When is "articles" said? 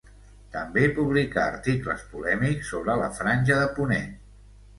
1.49-2.01